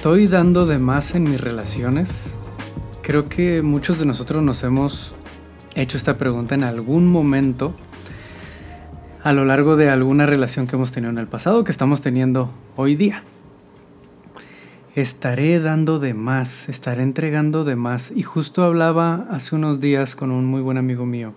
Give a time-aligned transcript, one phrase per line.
[0.00, 2.34] ¿Estoy dando de más en mis relaciones?
[3.02, 5.12] Creo que muchos de nosotros nos hemos
[5.74, 7.74] hecho esta pregunta en algún momento
[9.22, 12.50] a lo largo de alguna relación que hemos tenido en el pasado, que estamos teniendo
[12.76, 13.24] hoy día.
[14.94, 18.10] Estaré dando de más, estaré entregando de más.
[18.10, 21.34] Y justo hablaba hace unos días con un muy buen amigo mío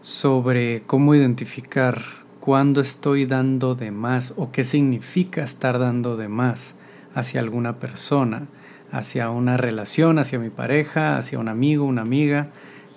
[0.00, 2.00] sobre cómo identificar
[2.40, 6.77] cuándo estoy dando de más o qué significa estar dando de más
[7.18, 8.46] hacia alguna persona,
[8.92, 12.50] hacia una relación, hacia mi pareja, hacia un amigo, una amiga,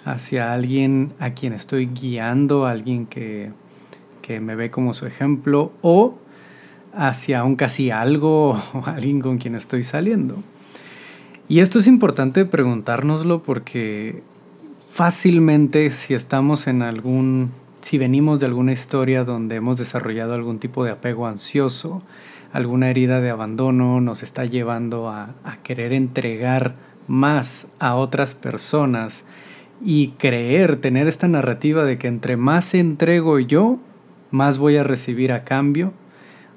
[0.06, 3.52] hacia alguien a quien estoy guiando, alguien que,
[4.22, 6.20] que me ve como su ejemplo, o
[6.94, 10.36] hacia un casi algo o alguien con quien estoy saliendo.
[11.48, 14.22] Y esto es importante preguntárnoslo porque
[14.88, 20.84] fácilmente si estamos en algún, si venimos de alguna historia donde hemos desarrollado algún tipo
[20.84, 22.04] de apego ansioso,
[22.54, 26.76] alguna herida de abandono nos está llevando a, a querer entregar
[27.08, 29.26] más a otras personas
[29.84, 33.80] y creer, tener esta narrativa de que entre más entrego yo,
[34.30, 35.94] más voy a recibir a cambio,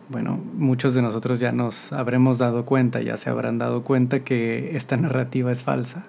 [0.09, 4.77] bueno, muchos de nosotros ya nos habremos dado cuenta, ya se habrán dado cuenta que
[4.77, 6.05] esta narrativa es falsa,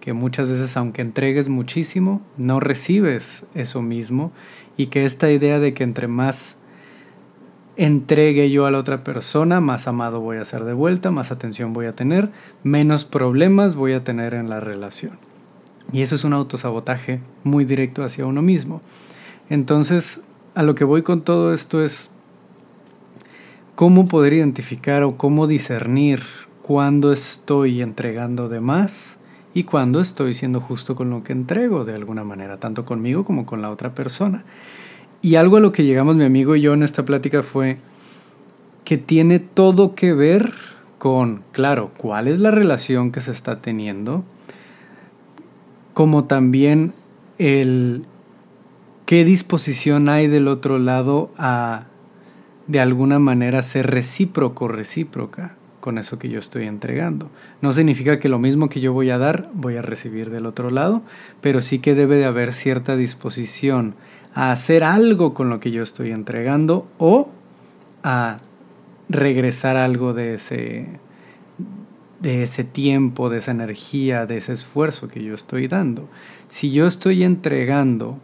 [0.00, 4.30] que muchas veces aunque entregues muchísimo, no recibes eso mismo
[4.76, 6.56] y que esta idea de que entre más
[7.80, 11.72] entregue yo a la otra persona, más amado voy a ser de vuelta, más atención
[11.72, 12.28] voy a tener,
[12.62, 15.18] menos problemas voy a tener en la relación.
[15.90, 18.82] Y eso es un autosabotaje muy directo hacia uno mismo.
[19.48, 20.20] Entonces,
[20.54, 22.10] a lo que voy con todo esto es
[23.76, 26.20] cómo poder identificar o cómo discernir
[26.60, 29.18] cuándo estoy entregando de más
[29.54, 33.46] y cuándo estoy siendo justo con lo que entrego de alguna manera, tanto conmigo como
[33.46, 34.44] con la otra persona.
[35.22, 37.76] Y algo a lo que llegamos mi amigo y yo en esta plática fue
[38.84, 40.52] que tiene todo que ver
[40.98, 44.24] con, claro, cuál es la relación que se está teniendo,
[45.94, 46.92] como también
[47.38, 48.04] el
[49.06, 51.84] qué disposición hay del otro lado a
[52.66, 57.30] de alguna manera ser recíproco, recíproca con eso que yo estoy entregando.
[57.60, 60.70] No significa que lo mismo que yo voy a dar, voy a recibir del otro
[60.70, 61.02] lado,
[61.40, 63.94] pero sí que debe de haber cierta disposición
[64.34, 67.28] a hacer algo con lo que yo estoy entregando o
[68.02, 68.38] a
[69.08, 70.86] regresar algo de ese,
[72.20, 76.08] de ese tiempo, de esa energía, de ese esfuerzo que yo estoy dando.
[76.48, 78.18] Si yo estoy entregando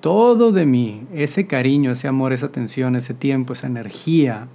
[0.00, 4.46] todo de mí, ese cariño, ese amor, esa atención, ese tiempo, esa energía,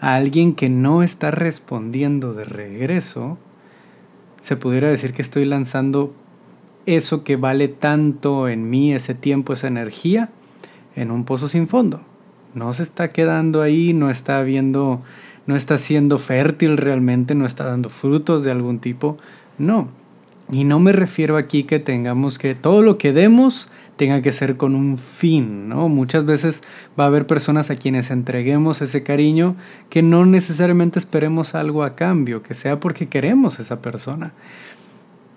[0.00, 3.36] a alguien que no está respondiendo de regreso,
[4.40, 6.14] se pudiera decir que estoy lanzando
[6.86, 10.30] eso que vale tanto en mí, ese tiempo, esa energía,
[10.96, 12.02] en un pozo sin fondo.
[12.54, 15.02] No se está quedando ahí, no está viendo,
[15.46, 19.16] no está siendo fértil realmente, no está dando frutos de algún tipo.
[19.58, 19.88] No.
[20.50, 23.68] Y no me refiero aquí que tengamos que todo lo que demos
[24.00, 25.90] tenga que ser con un fin, ¿no?
[25.90, 26.62] Muchas veces
[26.98, 29.56] va a haber personas a quienes entreguemos ese cariño
[29.90, 34.32] que no necesariamente esperemos algo a cambio, que sea porque queremos a esa persona.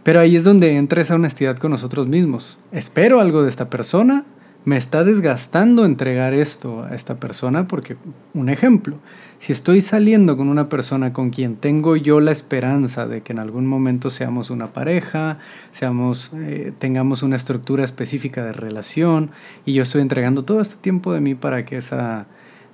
[0.04, 2.58] Pero ahí es donde entra esa honestidad con nosotros mismos.
[2.72, 4.26] Espero algo de esta persona,
[4.66, 7.98] me está desgastando entregar esto a esta persona porque,
[8.34, 8.98] un ejemplo,
[9.40, 13.40] si estoy saliendo con una persona con quien tengo yo la esperanza de que en
[13.40, 15.40] algún momento seamos una pareja,
[15.72, 19.32] seamos, eh, tengamos una estructura específica de relación
[19.66, 22.28] y yo estoy entregando todo este tiempo de mí para que esa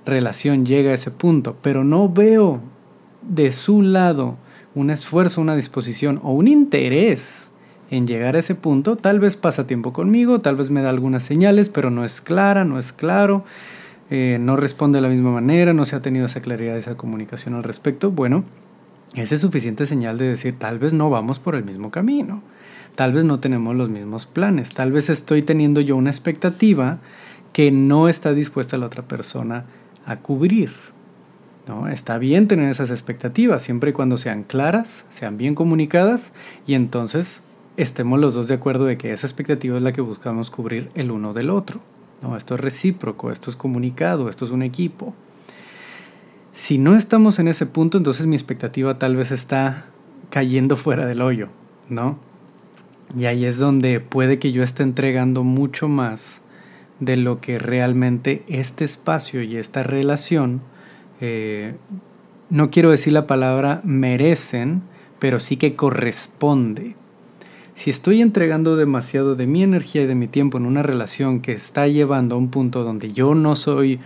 [0.06, 2.60] relación llegue a ese punto, pero no veo
[3.22, 4.36] de su lado
[4.74, 7.50] un esfuerzo, una disposición o un interés
[7.90, 8.96] en llegar a ese punto.
[8.96, 12.64] Tal vez pasa tiempo conmigo, tal vez me da algunas señales, pero no es clara,
[12.64, 13.44] no es claro,
[14.10, 17.54] eh, no responde de la misma manera, no se ha tenido esa claridad, esa comunicación
[17.54, 18.10] al respecto.
[18.10, 18.44] Bueno,
[19.14, 22.42] esa es suficiente señal de decir, tal vez no vamos por el mismo camino,
[22.94, 26.98] tal vez no tenemos los mismos planes, tal vez estoy teniendo yo una expectativa
[27.52, 29.64] que no está dispuesta la otra persona
[30.06, 30.70] a cubrir.
[31.66, 31.88] ¿No?
[31.88, 36.32] Está bien tener esas expectativas, siempre y cuando sean claras, sean bien comunicadas
[36.66, 37.42] y entonces
[37.76, 41.10] estemos los dos de acuerdo de que esa expectativa es la que buscamos cubrir el
[41.10, 41.80] uno del otro.
[42.22, 45.14] No, esto es recíproco, esto es comunicado, esto es un equipo.
[46.52, 49.86] Si no estamos en ese punto, entonces mi expectativa tal vez está
[50.30, 51.48] cayendo fuera del hoyo,
[51.88, 52.18] ¿no?
[53.16, 56.42] Y ahí es donde puede que yo esté entregando mucho más
[57.00, 60.60] de lo que realmente este espacio y esta relación,
[61.20, 61.74] eh,
[62.48, 64.82] no quiero decir la palabra merecen,
[65.18, 66.96] pero sí que corresponde
[67.80, 71.52] si estoy entregando demasiado de mi energía y de mi tiempo en una relación que
[71.52, 74.00] está llevando a un punto donde yo no soy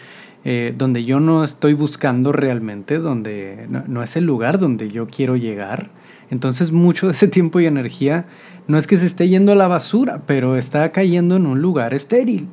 [0.45, 5.35] eh, donde yo no estoy buscando realmente, donde no, es el lugar donde yo quiero
[5.35, 5.91] llegar.
[6.31, 8.27] Entonces mucho de ese tiempo y energía
[8.69, 11.95] no es que se esté yendo a la basura, pero está cayendo en un lugar
[11.95, 12.47] estéril.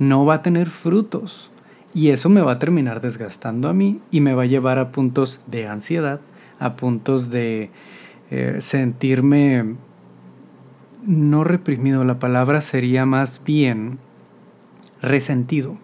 [0.00, 1.52] No va a tener frutos.
[1.94, 4.92] Y eso me va a terminar desgastando a mí y me va a llevar a
[4.92, 6.20] puntos de ansiedad,
[6.58, 7.70] a puntos de
[8.30, 9.76] eh, sentirme
[11.06, 13.98] no reprimido, la palabra sería más bien
[15.00, 15.78] resentido.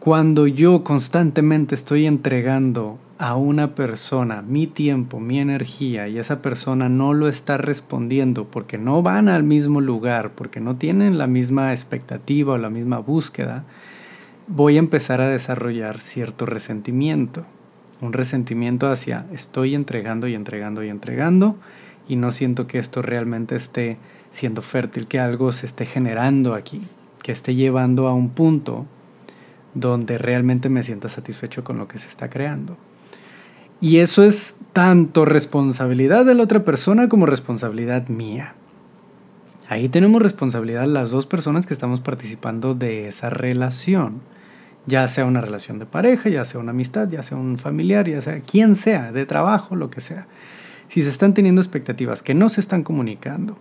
[0.00, 6.88] Cuando yo constantemente estoy entregando a una persona mi tiempo, mi energía, y esa persona
[6.88, 11.72] no lo está respondiendo porque no van al mismo lugar, porque no tienen la misma
[11.72, 13.64] expectativa o la misma búsqueda,
[14.46, 17.44] voy a empezar a desarrollar cierto resentimiento.
[18.00, 21.56] Un resentimiento hacia estoy entregando y entregando y entregando
[22.08, 23.96] y no siento que esto realmente esté
[24.30, 26.82] siendo fértil, que algo se esté generando aquí,
[27.22, 28.86] que esté llevando a un punto
[29.74, 32.76] donde realmente me sienta satisfecho con lo que se está creando.
[33.80, 38.54] Y eso es tanto responsabilidad de la otra persona como responsabilidad mía.
[39.68, 44.20] Ahí tenemos responsabilidad las dos personas que estamos participando de esa relación.
[44.86, 48.22] Ya sea una relación de pareja, ya sea una amistad, ya sea un familiar, ya
[48.22, 50.26] sea quien sea, de trabajo, lo que sea
[50.88, 53.58] si se están teniendo expectativas que no se están comunicando,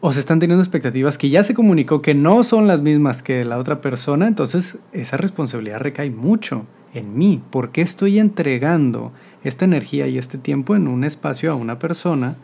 [0.00, 3.42] o se están teniendo expectativas que ya se comunicó que no son las mismas que
[3.44, 7.42] la otra persona, entonces esa responsabilidad recae mucho en mí.
[7.50, 9.12] ¿Por qué estoy entregando
[9.44, 12.36] esta energía y este tiempo en un espacio a una persona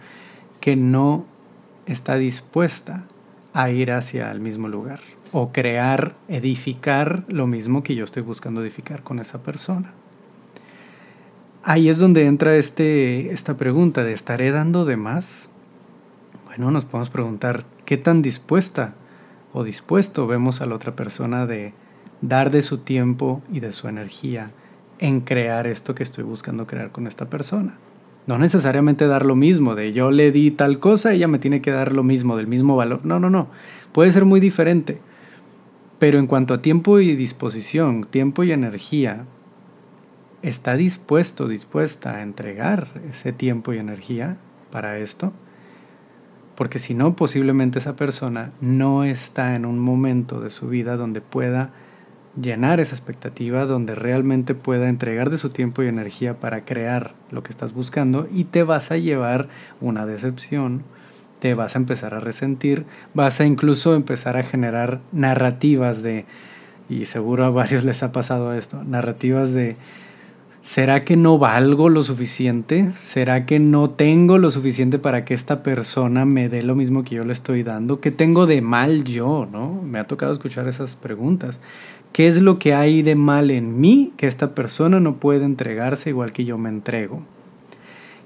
[0.61, 1.27] que no
[1.85, 3.05] está dispuesta
[3.53, 5.01] a ir hacia el mismo lugar?
[5.33, 9.93] O crear, edificar lo mismo que yo estoy buscando edificar con esa persona.
[11.63, 15.51] Ahí es donde entra este, esta pregunta de ¿estaré dando de más?
[16.47, 18.95] Bueno, nos podemos preguntar qué tan dispuesta
[19.53, 21.75] o dispuesto vemos a la otra persona de
[22.23, 24.51] dar de su tiempo y de su energía
[24.99, 27.75] en crear esto que estoy buscando crear con esta persona.
[28.27, 31.71] No necesariamente dar lo mismo, de yo le di tal cosa, ella me tiene que
[31.71, 33.01] dar lo mismo, del mismo valor.
[33.05, 33.49] No, no, no.
[33.93, 34.99] Puede ser muy diferente.
[36.01, 39.27] Pero en cuanto a tiempo y disposición, tiempo y energía,
[40.43, 44.39] está dispuesto, dispuesta a entregar ese tiempo y energía
[44.73, 45.33] para esto,
[46.57, 51.21] porque si no, posiblemente esa persona no está en un momento de su vida donde
[51.21, 51.71] pueda
[52.41, 57.43] llenar esa expectativa, donde realmente pueda entregar de su tiempo y energía para crear lo
[57.43, 59.49] que estás buscando y te vas a llevar
[59.83, 60.83] una decepción,
[61.41, 62.85] te vas a empezar a resentir,
[63.15, 66.27] vas a incluso empezar a generar narrativas de,
[66.89, 69.77] y seguro a varios les ha pasado esto, narrativas de
[70.63, 72.93] ¿Será que no valgo lo suficiente?
[72.95, 77.15] ¿Será que no tengo lo suficiente para que esta persona me dé lo mismo que
[77.15, 78.01] yo le estoy dando?
[78.01, 79.49] ¿Qué tengo de mal yo?
[79.51, 79.81] ¿no?
[79.83, 81.61] Me ha tocado escuchar esas preguntas.
[82.13, 86.11] ¿Qué es lo que hay de mal en mí que esta persona no puede entregarse
[86.11, 87.23] igual que yo me entrego?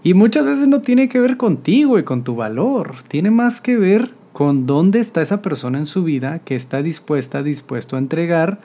[0.04, 3.76] Y muchas veces no tiene que ver contigo y con tu valor, tiene más que
[3.76, 8.60] ver con dónde está esa persona en su vida que está dispuesta, dispuesto a entregar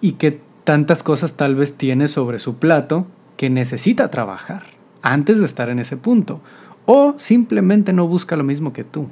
[0.00, 3.06] y que tantas cosas tal vez tiene sobre su plato
[3.36, 4.62] que necesita trabajar
[5.02, 6.40] antes de estar en ese punto.
[6.86, 9.08] O simplemente no busca lo mismo que tú.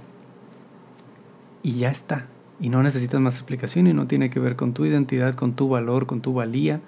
[1.62, 2.26] Y ya está.
[2.60, 5.68] Y no necesitas más explicación y no tiene que ver con tu identidad, con tu
[5.68, 6.80] valor, con tu valía,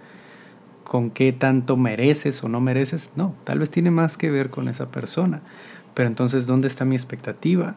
[0.88, 3.10] con qué tanto mereces o no mereces.
[3.14, 5.42] No, tal vez tiene más que ver con esa persona.
[5.92, 7.76] Pero entonces, ¿dónde está mi expectativa?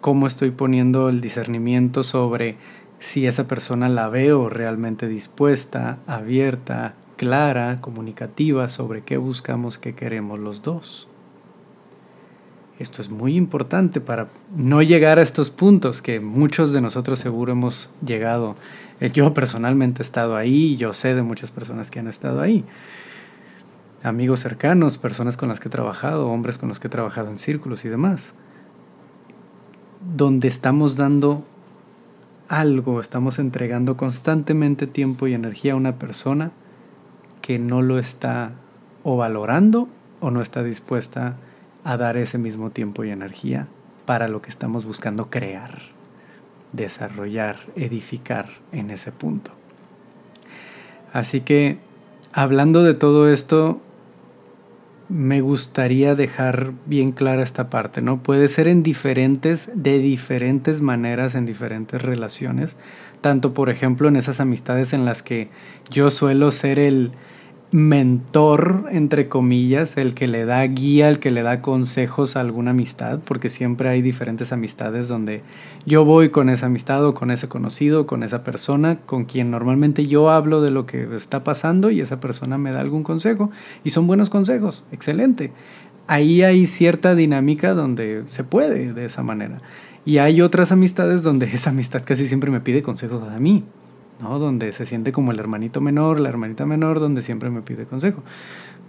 [0.00, 2.56] ¿Cómo estoy poniendo el discernimiento sobre
[3.00, 10.38] si esa persona la veo realmente dispuesta, abierta, clara, comunicativa sobre qué buscamos, qué queremos
[10.38, 11.08] los dos.
[12.78, 17.50] Esto es muy importante para no llegar a estos puntos que muchos de nosotros seguro
[17.50, 18.54] hemos llegado.
[19.00, 22.64] Eh, yo personalmente he estado ahí, yo sé de muchas personas que han estado ahí.
[24.04, 27.38] Amigos cercanos, personas con las que he trabajado, hombres con los que he trabajado en
[27.38, 28.32] círculos y demás.
[30.14, 31.44] Donde estamos dando
[32.46, 36.52] algo, estamos entregando constantemente tiempo y energía a una persona
[37.42, 38.52] que no lo está
[39.02, 39.88] o valorando
[40.20, 41.47] o no está dispuesta a
[41.84, 43.68] dar ese mismo tiempo y energía
[44.06, 45.80] para lo que estamos buscando crear,
[46.72, 49.52] desarrollar, edificar en ese punto.
[51.12, 51.78] Así que,
[52.32, 53.80] hablando de todo esto,
[55.08, 58.22] me gustaría dejar bien clara esta parte, ¿no?
[58.22, 62.76] Puede ser en diferentes, de diferentes maneras, en diferentes relaciones,
[63.22, 65.48] tanto por ejemplo en esas amistades en las que
[65.90, 67.12] yo suelo ser el,
[67.70, 72.70] mentor, entre comillas, el que le da guía, el que le da consejos a alguna
[72.70, 75.42] amistad, porque siempre hay diferentes amistades donde
[75.84, 80.06] yo voy con esa amistad o con ese conocido, con esa persona, con quien normalmente
[80.06, 83.50] yo hablo de lo que está pasando y esa persona me da algún consejo
[83.84, 85.52] y son buenos consejos, excelente.
[86.06, 89.60] Ahí hay cierta dinámica donde se puede de esa manera.
[90.06, 93.64] Y hay otras amistades donde esa amistad casi siempre me pide consejos a mí.
[94.20, 94.38] ¿No?
[94.38, 98.22] Donde se siente como el hermanito menor, la hermanita menor, donde siempre me pide consejo.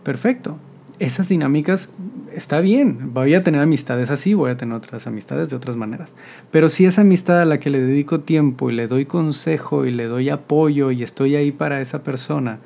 [0.03, 0.57] Perfecto.
[1.00, 1.89] Esas dinámicas
[2.33, 3.13] está bien.
[3.13, 6.13] Voy a tener amistades así, voy a tener otras amistades de otras maneras.
[6.51, 9.91] Pero si esa amistad a la que le dedico tiempo y le doy consejo y
[9.91, 12.59] le doy apoyo y estoy ahí para esa persona,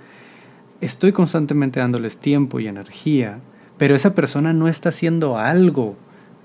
[0.82, 3.40] estoy constantemente dándoles tiempo y energía,
[3.78, 5.96] pero esa persona no está haciendo algo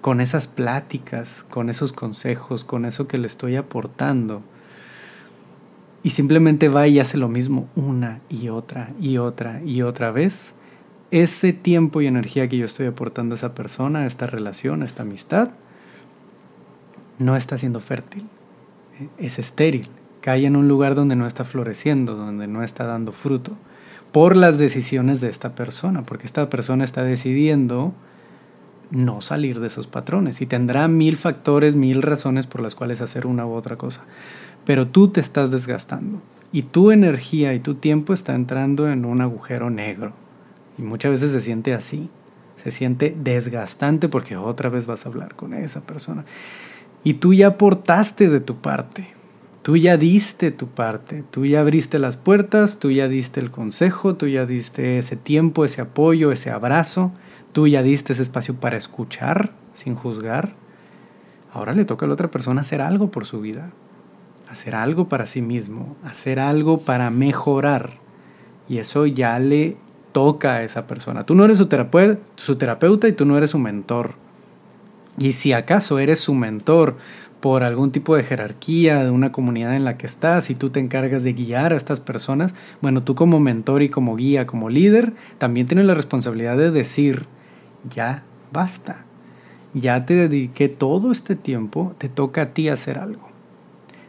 [0.00, 4.42] con esas pláticas, con esos consejos, con eso que le estoy aportando
[6.02, 10.55] y simplemente va y hace lo mismo una y otra y otra y otra vez,
[11.11, 14.85] ese tiempo y energía que yo estoy aportando a esa persona, a esta relación, a
[14.85, 15.50] esta amistad,
[17.19, 18.25] no está siendo fértil,
[19.19, 19.88] es estéril,
[20.21, 23.57] cae en un lugar donde no está floreciendo, donde no está dando fruto,
[24.12, 27.93] por las decisiones de esta persona, porque esta persona está decidiendo
[28.90, 33.26] no salir de esos patrones y tendrá mil factores, mil razones por las cuales hacer
[33.26, 34.02] una u otra cosa
[34.68, 36.20] pero tú te estás desgastando
[36.52, 40.12] y tu energía y tu tiempo está entrando en un agujero negro.
[40.76, 42.10] Y muchas veces se siente así,
[42.62, 46.26] se siente desgastante porque otra vez vas a hablar con esa persona.
[47.02, 49.08] Y tú ya aportaste de tu parte,
[49.62, 54.16] tú ya diste tu parte, tú ya abriste las puertas, tú ya diste el consejo,
[54.16, 57.10] tú ya diste ese tiempo, ese apoyo, ese abrazo,
[57.52, 60.52] tú ya diste ese espacio para escuchar sin juzgar.
[61.54, 63.72] Ahora le toca a la otra persona hacer algo por su vida
[64.50, 67.99] hacer algo para sí mismo, hacer algo para mejorar.
[68.69, 69.76] Y eso ya le
[70.12, 71.25] toca a esa persona.
[71.25, 74.14] Tú no eres su terapeuta, su terapeuta y tú no eres su mentor.
[75.19, 76.97] Y si acaso eres su mentor
[77.40, 80.81] por algún tipo de jerarquía de una comunidad en la que estás y tú te
[80.81, 85.12] encargas de guiar a estas personas, bueno, tú como mentor y como guía, como líder,
[85.38, 87.26] también tienes la responsabilidad de decir,
[87.88, 89.05] ya basta,
[89.75, 93.27] ya te dediqué todo este tiempo, te toca a ti hacer algo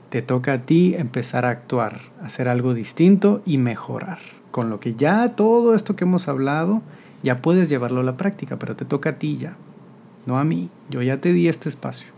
[0.10, 4.20] te toca a ti empezar a actuar, hacer algo distinto y mejorar.
[4.52, 6.82] Con lo que ya todo esto que hemos hablado,
[7.22, 9.56] ya puedes llevarlo a la práctica, pero te toca a ti ya,
[10.26, 10.70] no a mí.
[10.90, 12.10] Yo ya te di este espacio.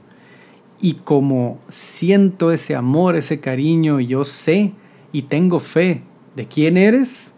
[0.79, 4.71] Y como siento ese amor, ese cariño, yo sé
[5.11, 6.01] y tengo fe
[6.35, 7.33] de quién eres,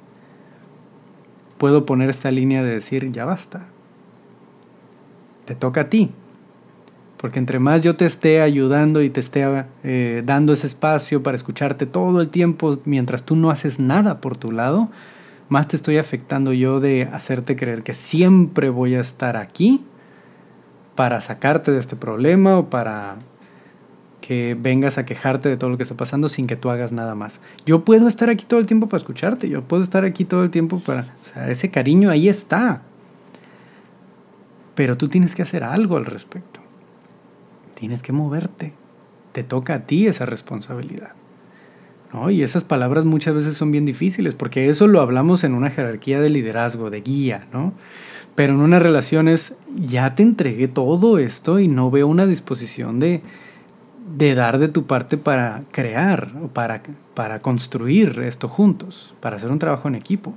[1.57, 3.65] puedo poner esta línea de decir, ya basta.
[5.45, 6.11] Te toca a ti,
[7.23, 9.45] porque entre más yo te esté ayudando y te esté
[9.85, 14.35] eh, dando ese espacio para escucharte todo el tiempo mientras tú no haces nada por
[14.35, 14.89] tu lado,
[15.47, 19.85] más te estoy afectando yo de hacerte creer que siempre voy a estar aquí
[20.95, 23.15] para sacarte de este problema o para
[24.19, 27.15] que vengas a quejarte de todo lo que está pasando sin que tú hagas nada
[27.15, 27.39] más.
[27.65, 30.49] Yo puedo estar aquí todo el tiempo para escucharte, yo puedo estar aquí todo el
[30.49, 31.03] tiempo para...
[31.21, 32.81] O sea, ese cariño ahí está.
[34.75, 36.52] Pero tú tienes que hacer algo al respecto
[37.83, 38.71] tienes que moverte.
[39.33, 41.11] Te toca a ti esa responsabilidad.
[42.13, 42.29] ¿no?
[42.29, 46.21] Y esas palabras muchas veces son bien difíciles, porque eso lo hablamos en una jerarquía
[46.21, 47.73] de liderazgo, de guía, ¿no?
[48.35, 53.21] Pero en unas relaciones ya te entregué todo esto y no veo una disposición de,
[54.15, 59.59] de dar de tu parte para crear, para, para construir esto juntos, para hacer un
[59.59, 60.33] trabajo en equipo.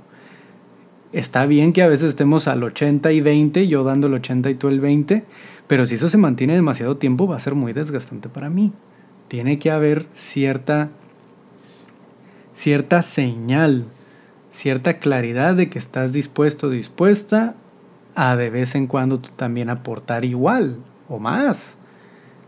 [1.13, 4.55] Está bien que a veces estemos al 80 y 20, yo dando el 80 y
[4.55, 5.23] tú el 20,
[5.65, 8.73] pero si eso se mantiene demasiado tiempo va a ser muy desgastante para mí.
[9.29, 10.89] Tiene que haber cierta,
[12.53, 13.85] cierta señal,
[14.51, 17.55] cierta claridad de que estás dispuesto, dispuesta
[18.15, 21.77] a de vez en cuando tú también aportar igual o más.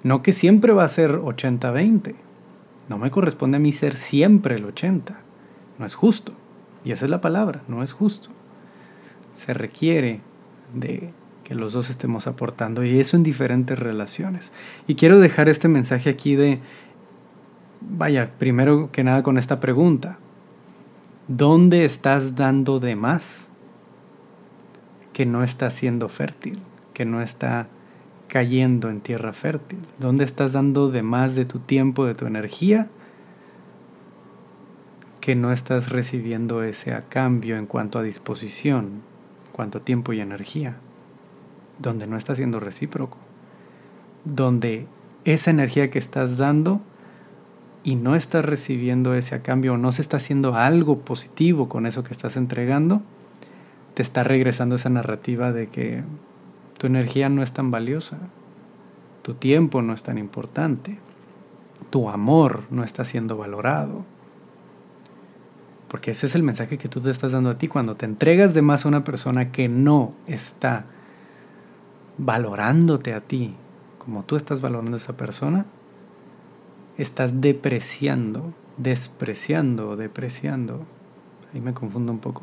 [0.04, 2.16] No que siempre va a ser 80-20.
[2.90, 5.18] No me corresponde a mí ser siempre el 80.
[5.78, 6.34] No es justo.
[6.84, 8.30] Y esa es la palabra, no es justo.
[9.40, 10.20] Se requiere
[10.74, 11.14] de
[11.46, 14.52] que los dos estemos aportando y eso en diferentes relaciones.
[14.86, 16.60] Y quiero dejar este mensaje aquí de,
[17.80, 20.20] vaya, primero que nada con esta pregunta,
[21.30, 23.54] ¿dónde estás dando de más
[25.14, 26.60] que no está siendo fértil,
[26.94, 27.70] que no está
[28.28, 29.80] cayendo en tierra fértil?
[30.00, 32.90] ¿Dónde estás dando de más de tu tiempo, de tu energía?
[35.22, 39.04] que no estás recibiendo ese a cambio en cuanto a disposición,
[39.62, 40.78] a tiempo y energía
[41.80, 43.18] donde no está siendo recíproco,
[44.26, 44.86] donde
[45.26, 46.82] esa energía que estás dando
[47.84, 51.86] y no estás recibiendo ese a cambio o no se está haciendo algo positivo con
[51.86, 53.02] eso que estás entregando,
[53.94, 56.04] te está regresando esa narrativa de que
[56.78, 58.18] tu energía no es tan valiosa,
[59.22, 61.00] tu tiempo no es tan importante,
[61.90, 64.04] tu amor no está siendo valorado.
[65.90, 68.54] Porque ese es el mensaje que tú te estás dando a ti cuando te entregas
[68.54, 70.86] de más a una persona que no está
[72.18, 73.56] valorándote a ti
[74.10, 75.68] como tú estás valorando a esa persona,
[76.98, 80.84] estás depreciando, despreciando, depreciando,
[81.54, 82.42] ahí me confundo un poco,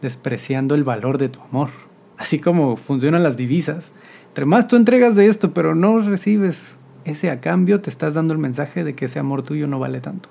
[0.00, 1.70] despreciando el valor de tu amor.
[2.18, 3.90] Así como funcionan las divisas.
[4.28, 8.32] Entre más tú entregas de esto, pero no recibes ese a cambio, te estás dando
[8.32, 10.28] el mensaje de que ese amor tuyo no vale tanto.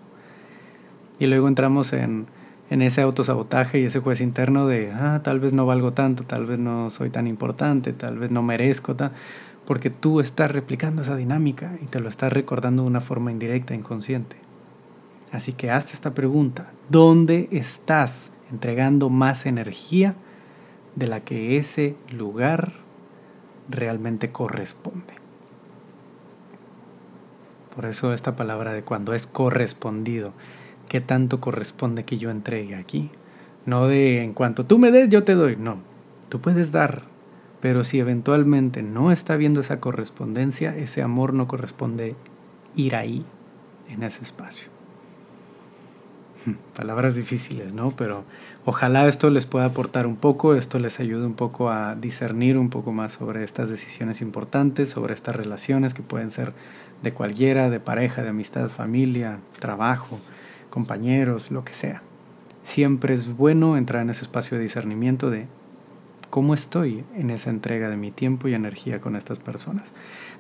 [1.20, 2.28] Y luego entramos en,
[2.70, 6.46] en ese autosabotaje y ese juez interno de, ah, tal vez no valgo tanto, tal
[6.46, 8.96] vez no soy tan importante, tal vez no merezco,
[9.66, 13.74] porque tú estás replicando esa dinámica y te lo estás recordando de una forma indirecta,
[13.74, 14.38] inconsciente.
[15.32, 20.16] Así que hazte esta pregunta, ¿dónde estás entregando más energía
[20.96, 22.74] de la que ese lugar
[23.70, 25.14] realmente corresponde?
[27.76, 30.34] Por eso esta palabra de cuando es correspondido,
[30.88, 33.12] ¿qué tanto corresponde que yo entregue aquí?
[33.66, 35.78] No de en cuanto tú me des, yo te doy, no.
[36.30, 37.04] Tú puedes dar,
[37.62, 42.16] pero si eventualmente no está viendo esa correspondencia, ese amor no corresponde
[42.76, 43.26] ir ahí,
[43.90, 44.70] en ese espacio.
[46.76, 47.92] Palabras difíciles, ¿no?
[47.92, 48.24] Pero
[48.66, 52.70] ojalá esto les pueda aportar un poco, esto les ayude un poco a discernir un
[52.70, 56.54] poco más sobre estas decisiones importantes, sobre estas relaciones que pueden ser
[57.04, 60.20] de cualquiera, de pareja, de amistad, familia, trabajo,
[60.70, 62.02] compañeros, lo que sea.
[62.64, 65.48] Siempre es bueno entrar en ese espacio de discernimiento de
[66.30, 69.94] cómo estoy en esa entrega de mi tiempo y energía con estas personas.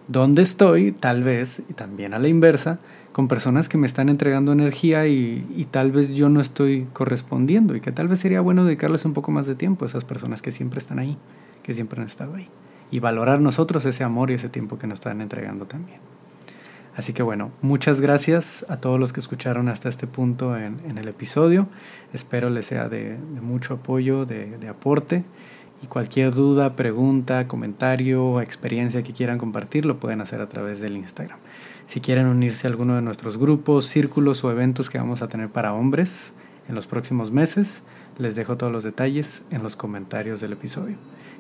[0.07, 0.91] ¿Dónde estoy?
[0.91, 2.79] Tal vez, y también a la inversa,
[3.11, 7.81] con personas que me están entregando energía y, tal vez yo no estoy correspondiendo y
[7.81, 10.51] que tal vez sería bueno dedicarles un poco más de tiempo a esas personas que
[10.51, 11.17] siempre están ahí,
[11.63, 12.47] que siempre han estado ahí.
[12.91, 15.99] Y valorar nosotros ese amor y ese tiempo que nos están entregando también.
[16.97, 21.07] Así que bueno, muchas gracias a todos los que escucharon hasta este punto en, el
[21.07, 21.67] episodio.
[22.11, 25.23] Espero les sea de, mucho apoyo, de, de aporte.
[25.83, 30.97] Y cualquier duda, pregunta, comentario experiencia que quieran compartir lo pueden hacer a través del
[30.97, 31.37] Instagram.
[31.85, 35.49] Si quieren unirse a alguno de nuestros grupos, círculos o eventos que vamos a tener
[35.49, 36.33] para hombres
[36.67, 37.83] en los próximos meses,
[38.17, 40.95] les dejo todos los detalles en los comentarios del episodio.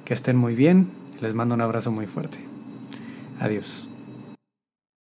[0.05, 2.37] Que estén muy bien, les mando un abrazo muy fuerte.
[3.39, 3.87] Adiós.